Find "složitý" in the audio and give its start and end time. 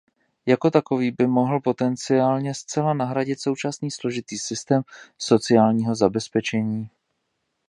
3.91-4.37